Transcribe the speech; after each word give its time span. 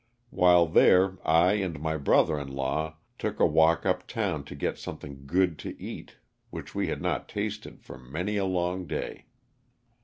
While 0.31 0.65
there 0.65 1.19
I 1.23 1.51
and 1.61 1.79
my 1.79 1.95
brother 1.95 2.39
in 2.39 2.47
law 2.47 2.95
took 3.19 3.39
a 3.39 3.45
walk 3.45 3.85
up 3.85 4.07
town 4.07 4.43
to 4.45 4.55
get 4.55 4.79
something 4.79 5.27
good 5.27 5.59
to 5.59 5.79
eat 5.79 6.15
which 6.49 6.73
we 6.73 6.87
had 6.87 7.03
not 7.03 7.29
tasted 7.29 7.83
for 7.83 7.99
many 7.99 8.35
a 8.37 8.45
long 8.45 8.87
day. 8.87 9.27